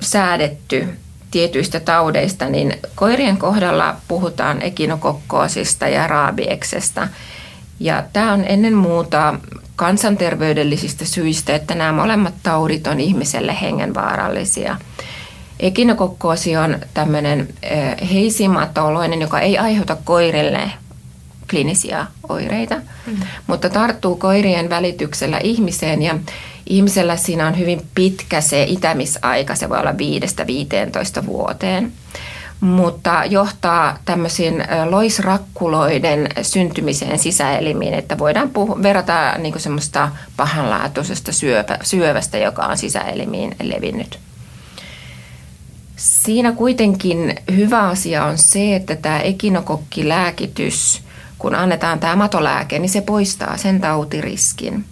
[0.00, 0.88] säädetty
[1.30, 7.08] tietyistä taudeista, niin koirien kohdalla puhutaan ekinokokkoosista ja raabieksesta.
[7.80, 9.34] Ja tämä on ennen muuta
[9.76, 14.76] kansanterveydellisistä syistä, että nämä molemmat taudit on ihmiselle hengenvaarallisia.
[15.60, 17.48] Ekinokokkoosi on tämmöinen
[18.12, 20.70] heisimatoloinen, joka ei aiheuta koirille
[21.52, 22.74] klinisiä oireita,
[23.06, 23.16] mm.
[23.46, 26.18] mutta tarttuu koirien välityksellä ihmiseen ja
[26.66, 29.92] Ihmisellä siinä on hyvin pitkä se itämisaika, se voi olla
[31.22, 31.92] 5-15 vuoteen,
[32.60, 41.78] mutta johtaa tämmöisiin loisrakkuloiden syntymiseen sisäelimiin, että voidaan puhu, verrata niin kuin semmoista pahanlaatuisesta syöpä,
[41.82, 44.18] syövästä, joka on sisäelimiin levinnyt.
[45.96, 51.02] Siinä kuitenkin hyvä asia on se, että tämä ekinokokkilääkitys,
[51.42, 54.84] kun annetaan tämä matolääke, niin se poistaa sen tautiriskin.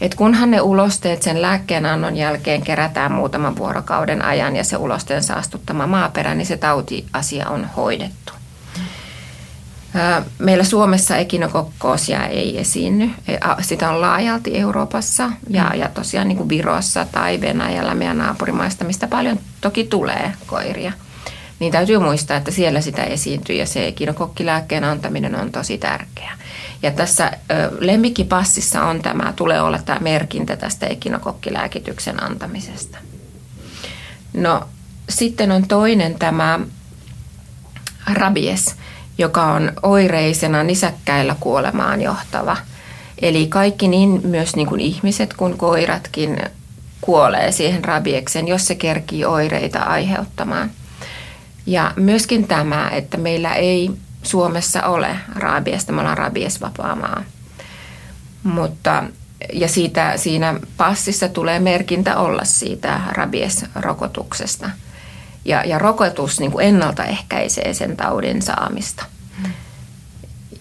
[0.00, 5.22] Et kunhan ne ulosteet sen lääkkeen annon jälkeen kerätään muutaman vuorokauden ajan ja se ulosteen
[5.22, 8.32] saastuttama maaperä, niin se tautiasia on hoidettu.
[10.38, 13.10] Meillä Suomessa ekinokokkoosia ei esiinny.
[13.28, 18.84] E, sitä on laajalti Euroopassa ja, ja tosiaan niin kuin Virossa tai Venäjällä meidän naapurimaista,
[18.84, 20.92] mistä paljon toki tulee koiria.
[21.60, 26.38] Niin täytyy muistaa, että siellä sitä esiintyy ja se ekinokokkilääkkeen antaminen on tosi tärkeää.
[26.82, 27.32] Ja tässä
[27.78, 32.98] lemmikkipassissa on tämä, tulee olla tämä merkintä tästä ekinokokkilääkityksen antamisesta.
[34.32, 34.68] No
[35.08, 36.60] sitten on toinen tämä
[38.12, 38.74] rabies,
[39.18, 42.56] joka on oireisena nisäkkäillä kuolemaan johtava.
[43.22, 46.38] Eli kaikki niin myös niin kuin ihmiset kuin koiratkin
[47.00, 50.70] kuolee siihen rabiekseen, jos se kerkii oireita aiheuttamaan.
[51.66, 53.90] Ja myöskin tämä, että meillä ei
[54.22, 57.22] Suomessa ole rabiesta, me ollaan rabiesvapaa maa.
[58.42, 59.04] Mutta,
[59.52, 64.70] ja siitä, siinä passissa tulee merkintä olla siitä rabiesrokotuksesta.
[65.44, 69.04] Ja, ja rokotus niin kuin ennaltaehkäisee sen taudin saamista.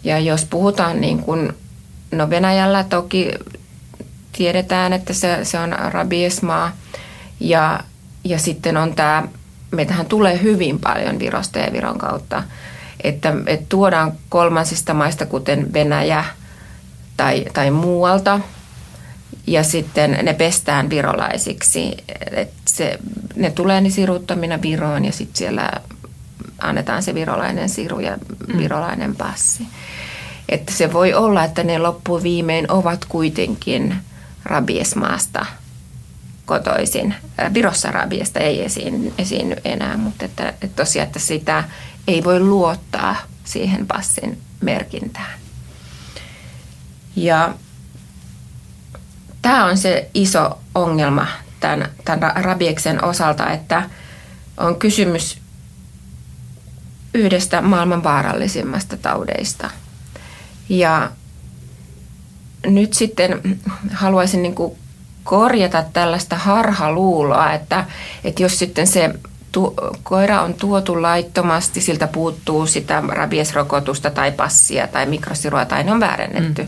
[0.04, 1.54] Ja jos puhutaan niin kuin,
[2.12, 3.32] no Venäjällä toki
[4.32, 6.72] tiedetään, että se, se on rabiesmaa
[7.40, 7.80] ja,
[8.24, 9.24] ja sitten on tämä,
[9.71, 12.43] meitähän tulee hyvin paljon Virosta ja Viron kautta,
[13.03, 16.25] että, että tuodaan kolmansista maista, kuten Venäjä
[17.17, 18.39] tai, tai muualta,
[19.47, 21.97] ja sitten ne pestään virolaisiksi.
[22.32, 22.99] Et se,
[23.36, 25.71] ne tulee niin siruttamina Viroon ja sitten siellä
[26.60, 28.58] annetaan se virolainen siru ja mm.
[28.58, 29.67] virolainen passi.
[30.49, 33.95] Että se voi olla, että ne loppuviimein ovat kuitenkin
[34.43, 35.45] rabiesmaasta
[36.50, 37.16] kotoisin.
[37.54, 41.64] Virossa rabiesta ei esiin, esiinny enää, mutta että, että tosiaan, että sitä
[42.08, 45.40] ei voi luottaa siihen passin merkintään.
[47.16, 47.54] Ja
[49.42, 51.28] tämä on se iso ongelma
[51.60, 53.90] tämän, tämän rabieksen osalta, että
[54.58, 55.38] on kysymys
[57.14, 59.70] yhdestä maailman vaarallisimmasta taudeista.
[60.70, 61.12] Ja
[62.66, 63.60] nyt sitten
[63.94, 64.78] haluaisin niin kuin
[65.30, 67.86] korjata tällaista harhaluuloa, että,
[68.24, 69.13] että jos sitten se
[69.52, 75.92] tu, koira on tuotu laittomasti, siltä puuttuu sitä rabiesrokotusta tai passia tai mikrosirua tai ne
[75.92, 76.62] on väärennetty.
[76.62, 76.68] Mm.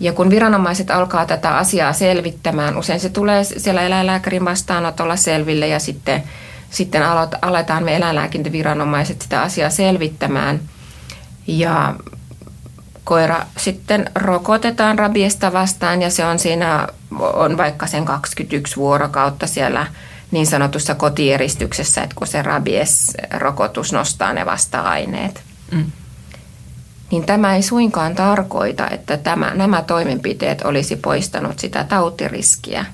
[0.00, 5.78] Ja kun viranomaiset alkaa tätä asiaa selvittämään, usein se tulee siellä eläinlääkärin vastaanotolla selville ja
[5.78, 6.22] sitten,
[6.70, 7.02] sitten
[7.42, 10.60] aletaan me eläinlääkintäviranomaiset sitä asiaa selvittämään.
[11.46, 11.94] Ja
[13.08, 16.86] koira sitten rokotetaan rabiesta vastaan ja se on siinä,
[17.20, 19.86] on vaikka sen 21 vuorokautta siellä
[20.30, 25.42] niin sanotussa kotieristyksessä, että kun se rabies-rokotus nostaa ne vasta-aineet.
[25.72, 25.84] Mm.
[27.10, 32.86] Niin tämä ei suinkaan tarkoita, että tämä, nämä toimenpiteet olisi poistanut sitä tautiriskiä.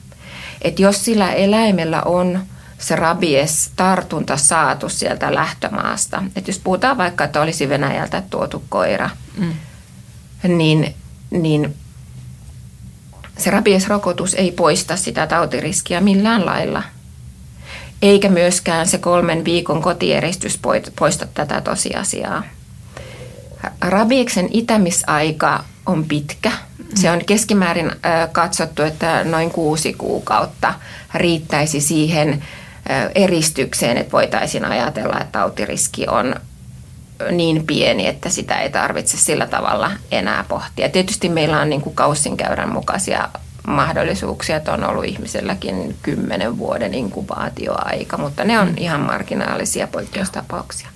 [0.62, 2.40] Että jos sillä eläimellä on
[2.78, 9.54] se rabies-tartunta saatu sieltä lähtömaasta, että jos puhutaan vaikka, että olisi Venäjältä tuotu koira, mm
[10.48, 10.94] niin,
[11.30, 11.74] niin
[13.38, 16.82] se rabiesrokotus ei poista sitä tautiriskiä millään lailla.
[18.02, 20.60] Eikä myöskään se kolmen viikon kotieristys
[20.98, 22.42] poista tätä tosiasiaa.
[23.80, 26.52] Rabieksen itämisaika on pitkä.
[26.94, 27.92] Se on keskimäärin
[28.32, 30.74] katsottu, että noin kuusi kuukautta
[31.14, 32.44] riittäisi siihen
[33.14, 36.34] eristykseen, että voitaisiin ajatella, että tautiriski on
[37.30, 40.88] niin pieni, että sitä ei tarvitse sillä tavalla enää pohtia.
[40.88, 43.28] Tietysti meillä on niin kuin kaussinkäyrän mukaisia
[43.66, 50.88] mahdollisuuksia, että on ollut ihmiselläkin kymmenen vuoden inkubaatioaika, mutta ne on ihan marginaalisia poikkeustapauksia.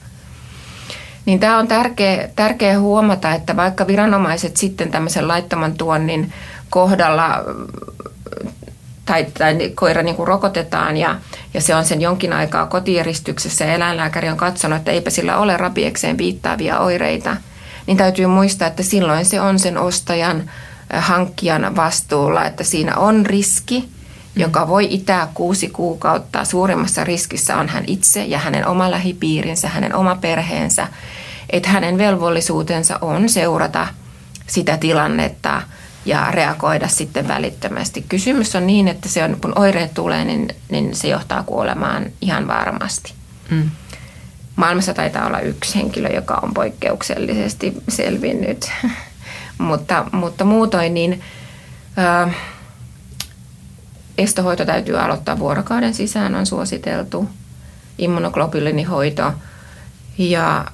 [1.27, 6.33] Niin tämä on tärkeä, tärkeä huomata, että vaikka viranomaiset sitten tämmöisen laittoman tuonnin
[6.71, 7.45] kohdalla
[9.09, 11.17] tai, tai koira niin kuin rokotetaan ja,
[11.55, 15.57] ja se on sen jonkin aikaa kotieristyksessä ja eläinlääkäri on katsonut, että eipä sillä ole
[15.57, 17.37] rabiekseen viittaavia oireita,
[17.87, 20.51] niin täytyy muistaa, että silloin se on sen ostajan
[20.93, 24.41] hankkijan vastuulla, että siinä on riski, mm.
[24.41, 26.45] joka voi itää kuusi kuukautta.
[26.45, 30.89] Suurimmassa riskissä on hän itse ja hänen oma lähipiirinsä, hänen oma perheensä.
[31.51, 33.87] Että hänen velvollisuutensa on seurata
[34.47, 35.63] sitä tilannetta–
[36.09, 38.05] ja reagoida sitten välittömästi.
[38.09, 42.49] Kysymys on niin, että se on, kun oireet tulee, niin, niin se johtaa kuolemaan ihan
[42.49, 43.15] varmasti.
[43.51, 43.71] Mm.
[44.57, 48.71] Maailmassa taitaa olla yksi henkilö, joka on poikkeuksellisesti selvinnyt,
[49.59, 51.23] mutta, mutta muutoin niin
[51.97, 52.31] ää,
[54.19, 57.29] estohoito täytyy aloittaa vuorokauden sisään, on suositeltu
[57.99, 59.33] immunoglobuliinihoito
[60.19, 60.65] ja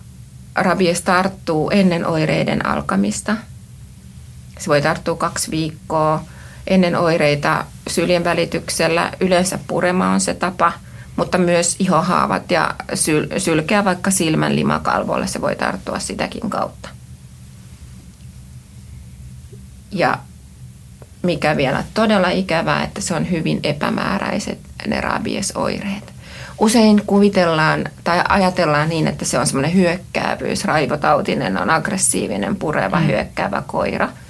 [0.55, 3.37] rabies tarttuu ennen oireiden alkamista–
[4.59, 6.25] se voi tarttua kaksi viikkoa
[6.67, 9.12] ennen oireita syljen välityksellä.
[9.21, 10.73] Yleensä purema on se tapa,
[11.17, 16.88] mutta myös ihohaavat ja syl- sylkeä vaikka silmän limakalvoille se voi tarttua sitäkin kautta.
[19.90, 20.19] Ja
[21.23, 26.14] mikä vielä todella ikävää, että se on hyvin epämääräiset ne rabiesoireet.
[26.59, 33.07] Usein kuvitellaan tai ajatellaan niin, että se on semmoinen hyökkäävyys, raivotautinen, on aggressiivinen, pureva, mm.
[33.07, 34.09] hyökkäävä koira–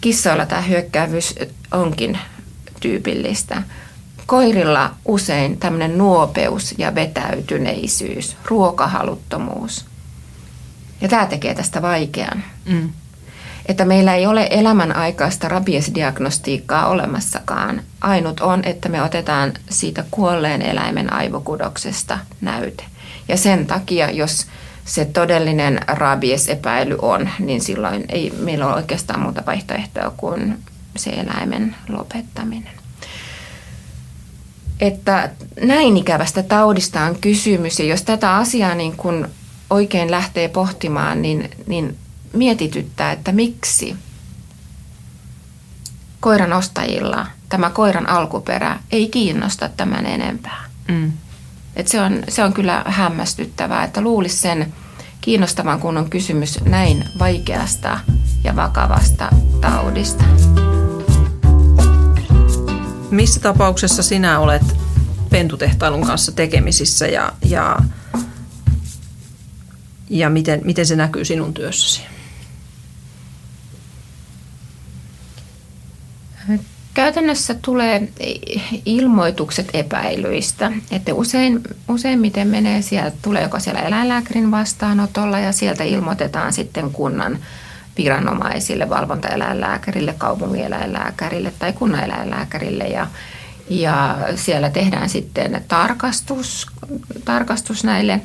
[0.00, 1.34] Kissoilla tämä hyökkäävyys
[1.72, 2.18] onkin
[2.80, 3.62] tyypillistä.
[4.26, 9.84] Koirilla usein tämmöinen nuopeus ja vetäytyneisyys, ruokahaluttomuus.
[11.00, 12.44] Ja tämä tekee tästä vaikean.
[12.64, 12.90] Mm.
[13.66, 17.82] Että meillä ei ole elämän aikaista rabiesdiagnostiikkaa olemassakaan.
[18.00, 22.84] Ainut on, että me otetaan siitä kuolleen eläimen aivokudoksesta näyte.
[23.28, 24.46] Ja sen takia, jos
[24.88, 30.58] se todellinen rabiesepäily on, niin silloin ei meillä ole oikeastaan muuta vaihtoehtoa kuin
[30.96, 32.72] se eläimen lopettaminen.
[34.80, 39.28] Että näin ikävästä taudista on kysymys ja jos tätä asiaa niin kun
[39.70, 41.96] oikein lähtee pohtimaan, niin, niin
[42.32, 43.96] mietityttää, että miksi
[46.20, 50.64] koiran ostajilla tämä koiran alkuperä ei kiinnosta tämän enempää.
[50.88, 51.12] Mm.
[51.78, 54.74] Et se, on, se on kyllä hämmästyttävää, että luulisi sen
[55.20, 58.00] kiinnostavan, kun on kysymys näin vaikeasta
[58.44, 59.28] ja vakavasta
[59.60, 60.24] taudista.
[63.10, 64.62] Missä tapauksessa sinä olet
[65.30, 67.76] pentutehtailun kanssa tekemisissä ja, ja,
[70.10, 72.02] ja miten, miten se näkyy sinun työssäsi?
[76.98, 78.08] Käytännössä tulee
[78.86, 86.52] ilmoitukset epäilyistä, että usein, useimmiten menee sieltä, tulee joko siellä eläinlääkärin vastaanotolla ja sieltä ilmoitetaan
[86.52, 87.38] sitten kunnan
[87.98, 93.06] viranomaisille, valvontaeläinlääkärille, kaupungin eläinlääkärille tai kunnan eläinlääkärille ja,
[93.70, 96.66] ja siellä tehdään sitten tarkastus,
[97.24, 98.20] tarkastus näille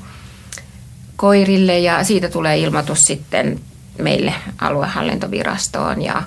[1.16, 3.60] koirille ja siitä tulee ilmoitus sitten
[4.00, 6.24] meille aluehallintovirastoon ja,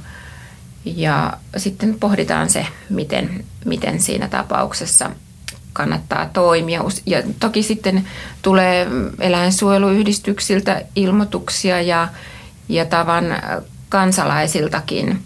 [0.87, 5.11] ja sitten pohditaan se, miten, miten siinä tapauksessa
[5.73, 6.85] kannattaa toimia.
[7.07, 8.09] Ja toki sitten
[8.43, 8.87] tulee
[9.21, 12.09] eläinsuojeluyhdistyksiltä ilmoituksia ja,
[12.69, 13.25] ja tavan
[13.89, 15.23] kansalaisiltakin.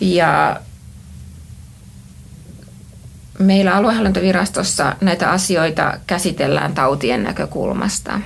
[0.00, 0.60] Ja
[3.38, 8.20] meillä aluehallintovirastossa näitä asioita käsitellään tautien näkökulmasta.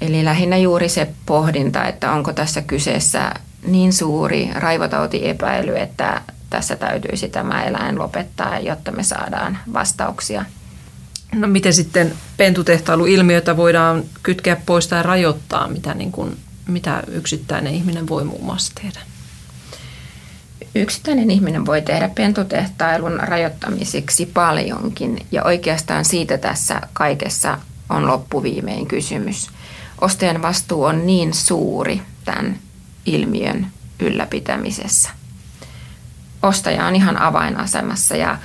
[0.00, 3.32] Eli lähinnä juuri se pohdinta, että onko tässä kyseessä
[3.66, 10.44] niin suuri raivotautiepäily, että tässä täytyisi tämä eläin lopettaa, jotta me saadaan vastauksia.
[11.34, 16.36] No miten sitten pentutehtailuilmiötä voidaan kytkeä pois tai rajoittaa, mitä, niin kuin,
[16.68, 19.00] mitä yksittäinen ihminen voi muun muassa tehdä?
[20.74, 29.50] Yksittäinen ihminen voi tehdä pentutehtailun rajoittamiseksi paljonkin ja oikeastaan siitä tässä kaikessa on loppuviimein kysymys.
[30.00, 32.58] Ostajan vastuu on niin suuri tämän
[33.06, 33.66] ilmiön
[34.00, 35.10] ylläpitämisessä.
[36.42, 38.38] Ostaja on ihan avainasemassa ja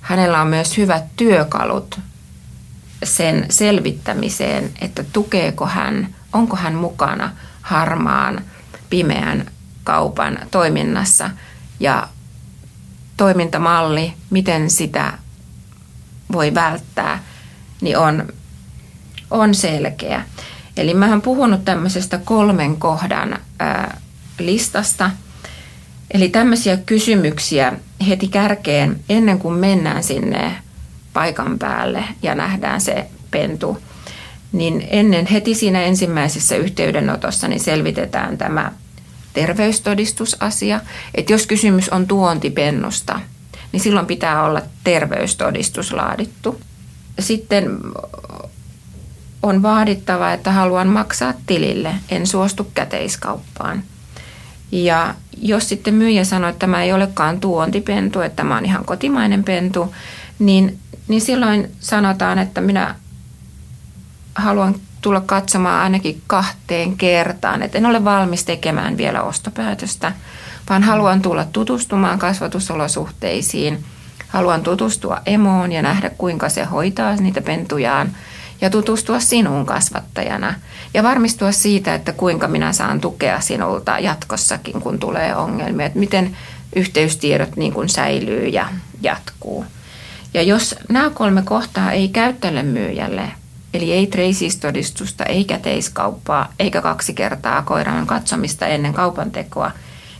[0.00, 2.00] hänellä on myös hyvät työkalut
[3.04, 7.30] sen selvittämiseen, että tukeeko hän, onko hän mukana
[7.62, 8.44] harmaan,
[8.90, 9.46] pimeän
[9.84, 11.30] kaupan toiminnassa
[11.80, 12.08] ja
[13.16, 15.18] toimintamalli, miten sitä
[16.32, 17.22] voi välttää,
[17.80, 18.28] niin on,
[19.30, 20.24] on selkeä.
[20.76, 24.00] Eli mä oon puhunut tämmöisestä kolmen kohdan ää,
[24.38, 25.10] listasta.
[26.10, 27.72] Eli tämmöisiä kysymyksiä
[28.08, 30.52] heti kärkeen ennen kuin mennään sinne
[31.12, 33.78] paikan päälle ja nähdään se pentu.
[34.52, 38.72] Niin ennen heti siinä ensimmäisessä yhteydenotossa niin selvitetään tämä
[39.32, 40.80] terveystodistusasia.
[41.14, 43.20] Että jos kysymys on tuontipennusta,
[43.72, 46.60] niin silloin pitää olla terveystodistus laadittu.
[47.18, 47.78] Sitten
[49.46, 53.82] on vaadittava, että haluan maksaa tilille, en suostu käteiskauppaan.
[54.72, 59.44] Ja jos sitten myyjä sanoo, että tämä ei olekaan tuontipentu, että tämä on ihan kotimainen
[59.44, 59.94] pentu,
[60.38, 60.78] niin,
[61.08, 62.94] niin silloin sanotaan, että minä
[64.34, 67.62] haluan tulla katsomaan ainakin kahteen kertaan.
[67.62, 70.12] Että en ole valmis tekemään vielä ostopäätöstä,
[70.68, 73.84] vaan haluan tulla tutustumaan kasvatusolosuhteisiin.
[74.28, 78.10] Haluan tutustua emoon ja nähdä, kuinka se hoitaa niitä pentujaan–
[78.60, 80.54] ja tutustua sinuun kasvattajana
[80.94, 86.36] ja varmistua siitä, että kuinka minä saan tukea sinulta jatkossakin, kun tulee ongelmia, että miten
[86.76, 88.68] yhteystiedot niin kuin säilyy ja
[89.02, 89.64] jatkuu.
[90.34, 93.30] Ja jos nämä kolme kohtaa ei käy tälle myyjälle,
[93.74, 99.70] eli ei treisistodistusta, ei käteiskauppaa, eikä kaksi kertaa koiran katsomista ennen kaupan tekoa,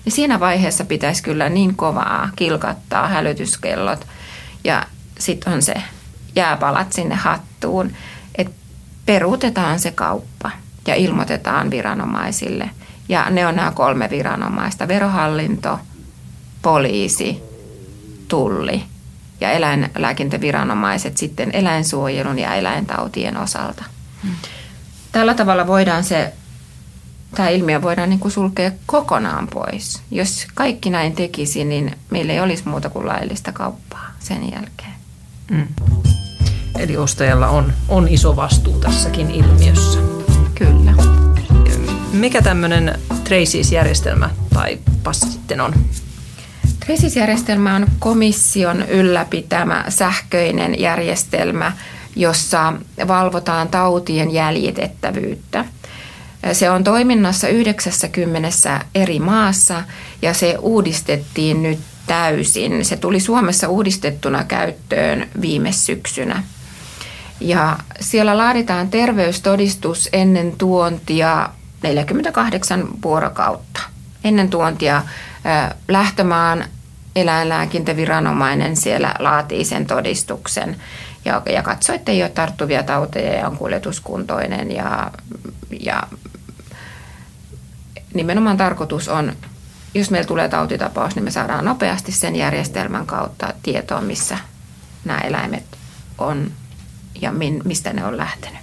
[0.04, 4.06] niin siinä vaiheessa pitäisi kyllä niin kovaa kilkattaa hälytyskellot
[4.64, 4.86] ja
[5.18, 5.74] sitten on se
[6.36, 7.92] jääpalat sinne hattuun
[9.06, 10.50] peruutetaan se kauppa
[10.86, 12.70] ja ilmoitetaan viranomaisille.
[13.08, 15.78] Ja ne on nämä kolme viranomaista, verohallinto,
[16.62, 17.42] poliisi,
[18.28, 18.82] tulli
[19.40, 23.84] ja eläinlääkintäviranomaiset sitten eläinsuojelun ja eläintautien osalta.
[24.22, 24.34] Hmm.
[25.12, 26.32] Tällä tavalla voidaan se,
[27.34, 30.02] tämä ilmiö voidaan niin kuin sulkea kokonaan pois.
[30.10, 34.94] Jos kaikki näin tekisi, niin meillä ei olisi muuta kuin laillista kauppaa sen jälkeen.
[35.50, 35.66] Mm.
[36.78, 39.98] Eli ostajalla on, on iso vastuu tässäkin ilmiössä.
[40.54, 40.94] Kyllä.
[42.12, 45.74] Mikä tämmöinen Traces-järjestelmä tai passi sitten on?
[46.86, 51.72] Traces-järjestelmä on komission ylläpitämä sähköinen järjestelmä,
[52.16, 52.72] jossa
[53.08, 55.64] valvotaan tautien jäljitettävyyttä.
[56.52, 59.82] Se on toiminnassa 90 eri maassa
[60.22, 62.84] ja se uudistettiin nyt täysin.
[62.84, 66.42] Se tuli Suomessa uudistettuna käyttöön viime syksynä.
[67.40, 71.48] Ja siellä laaditaan terveystodistus ennen tuontia
[71.82, 73.80] 48 vuorokautta.
[74.24, 75.02] Ennen tuontia
[75.88, 76.64] lähtömaan
[77.16, 80.76] eläinlääkintäviranomainen siellä laatii sen todistuksen
[81.24, 84.72] ja, ja katsoo, että ei ole tarttuvia tauteja ja on kuljetuskuntoinen.
[84.72, 85.10] Ja,
[85.80, 86.02] ja
[88.14, 89.32] nimenomaan tarkoitus on,
[89.94, 94.38] jos meillä tulee tautitapaus, niin me saadaan nopeasti sen järjestelmän kautta tietoa, missä
[95.04, 95.64] nämä eläimet
[96.18, 96.50] on
[97.20, 98.60] ja min, mistä ne on lähtenyt.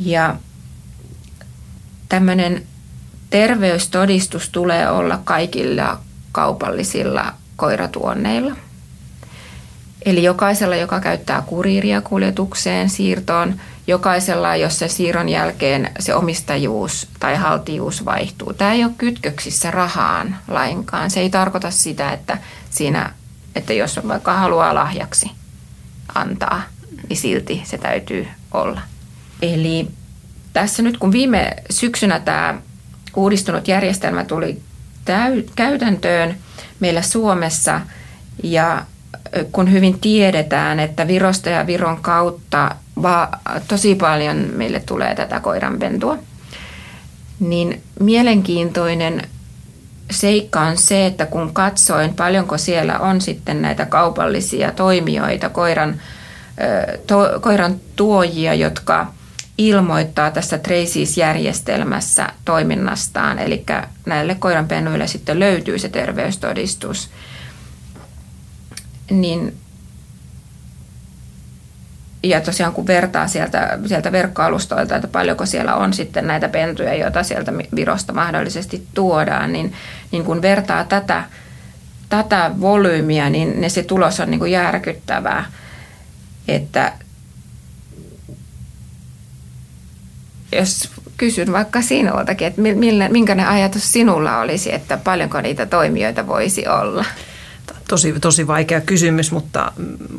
[0.00, 0.36] Ja
[2.08, 2.62] tämmöinen
[3.30, 5.98] terveystodistus tulee olla kaikilla
[6.32, 8.56] kaupallisilla koiratuonneilla.
[10.04, 17.36] Eli jokaisella, joka käyttää kuriiria kuljetukseen, siirtoon, jokaisella, jos se siirron jälkeen se omistajuus tai
[17.36, 18.52] haltijuus vaihtuu.
[18.52, 21.10] Tämä ei ole kytköksissä rahaan lainkaan.
[21.10, 22.38] Se ei tarkoita sitä, että,
[22.70, 23.12] siinä,
[23.54, 25.30] että jos vaikka haluaa lahjaksi
[26.20, 26.62] antaa,
[27.08, 28.80] niin silti se täytyy olla.
[29.42, 29.88] Eli
[30.52, 32.54] tässä nyt kun viime syksynä tämä
[33.16, 34.60] uudistunut järjestelmä tuli
[35.04, 36.36] täy- käytäntöön
[36.80, 37.80] meillä Suomessa
[38.42, 38.84] ja
[39.52, 43.30] kun hyvin tiedetään, että Virosta ja Viron kautta va-
[43.68, 46.18] tosi paljon meille tulee tätä koiranpentua,
[47.40, 49.22] niin mielenkiintoinen
[50.10, 56.00] seikka on se, että kun katsoin paljonko siellä on sitten näitä kaupallisia toimijoita, koiran,
[57.06, 59.12] to, koiran tuojia, jotka
[59.58, 63.64] ilmoittaa tässä Traces-järjestelmässä toiminnastaan, eli
[64.06, 67.10] näille koiranpennuille sitten löytyy se terveystodistus,
[69.10, 69.56] niin
[72.28, 77.22] ja tosiaan kun vertaa sieltä, sieltä verkkoalustoilta, että paljonko siellä on sitten näitä pentuja, joita
[77.22, 79.72] sieltä Virosta mahdollisesti tuodaan, niin,
[80.12, 81.24] niin kun vertaa tätä,
[82.08, 85.44] tätä volyymiä, niin, niin se tulos on niin kuin järkyttävää.
[86.48, 86.92] Että
[90.52, 92.62] jos kysyn vaikka sinultakin, että
[93.10, 97.04] minkälainen ajatus sinulla olisi, että paljonko niitä toimijoita voisi olla?
[97.88, 99.72] Tosi, tosi vaikea kysymys, mutta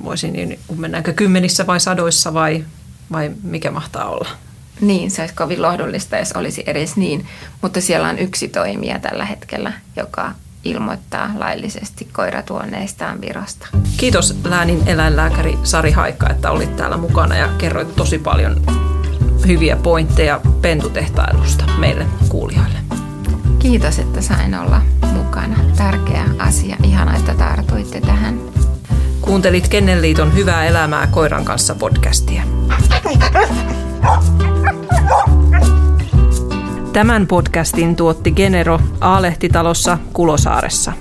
[0.04, 2.66] voisin, niin mennäänkö kymmenissä vai sadoissa vai,
[3.12, 4.30] vai mikä mahtaa olla?
[4.82, 7.26] Niin, se olisi kovin lohdullista, jos olisi edes niin.
[7.62, 10.32] Mutta siellä on yksi toimija tällä hetkellä, joka
[10.64, 13.68] ilmoittaa laillisesti koiratuonneistaan Virosta.
[13.98, 18.62] Kiitos läänin eläinlääkäri Sari Haikka, että olit täällä mukana ja kerroit tosi paljon
[19.48, 22.78] hyviä pointteja pentutehtailusta meille kuulijoille.
[23.60, 24.82] Kiitos, että sain olla
[25.28, 25.58] mukana.
[25.78, 26.76] Tärkeä asia.
[26.84, 28.40] Ihana, että tartuitte tähän.
[29.22, 32.44] Kuuntelit Kennelliiton Hyvää elämää koiran kanssa podcastia.
[36.94, 40.94] Tämän podcastin tuotti Genero Aalehtitalossa Kulosaaressa.